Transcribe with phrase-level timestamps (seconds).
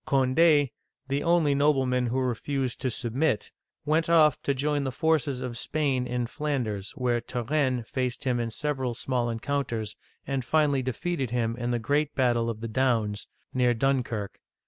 [0.07, 0.71] Cond6,
[1.09, 3.51] the only nobleman who refused to submit,
[3.85, 8.49] went off to join the forces of Spain in Flanders, where Turenne faced him in
[8.49, 9.95] several small encounters,
[10.25, 14.39] and finally defeated him in the great battle of the Downs (Dunes), near Dunkirk.